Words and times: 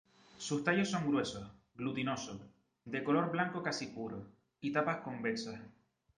Sus 0.37 0.63
tallos 0.63 0.89
son 0.89 1.07
gruesos, 1.11 1.47
glutinoso, 1.75 2.39
de 2.85 3.03
color 3.03 3.29
blanco 3.31 3.61
casi 3.61 3.85
puro 3.85 4.25
y 4.59 4.71
tapas 4.73 5.01
convexas. 5.01 5.61